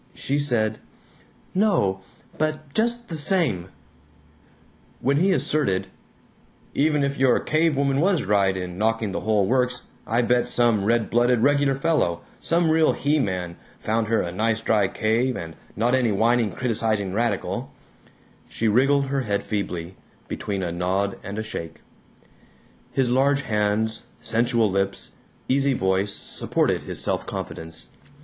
she 0.15 0.39
said, 0.39 0.79
"No, 1.53 2.01
but 2.39 2.73
just 2.73 3.07
the 3.07 3.15
same" 3.15 3.69
When 5.07 5.17
he 5.17 5.29
asserted, 5.31 5.89
"Even 6.73 7.03
if 7.03 7.19
your 7.19 7.39
cavewoman 7.39 7.99
was 7.99 8.23
right 8.23 8.57
in 8.57 8.79
knocking 8.79 9.11
the 9.11 9.19
whole 9.21 9.45
works, 9.45 9.83
I 10.07 10.23
bet 10.23 10.47
some 10.47 10.85
red 10.85 11.11
blooded 11.11 11.41
Regular 11.41 11.75
Fellow, 11.75 12.21
some 12.39 12.71
real 12.71 12.93
He 12.93 13.19
man, 13.19 13.57
found 13.79 14.07
her 14.07 14.23
a 14.23 14.31
nice 14.31 14.59
dry 14.61 14.87
cave, 14.87 15.35
and 15.37 15.55
not 15.75 15.93
any 15.93 16.11
whining 16.11 16.51
criticizing 16.53 17.13
radical," 17.13 17.71
she 18.49 18.67
wriggled 18.67 19.05
her 19.05 19.21
head 19.21 19.43
feebly, 19.43 19.97
between 20.27 20.63
a 20.63 20.71
nod 20.71 21.19
and 21.21 21.37
a 21.37 21.43
shake. 21.43 21.81
His 22.91 23.11
large 23.11 23.41
hands, 23.43 24.05
sensual 24.19 24.67
lips, 24.71 25.11
easy 25.47 25.73
voice 25.75 26.11
supported 26.11 26.81
his 26.81 26.99
self 26.99 27.27
confidence. 27.27 27.89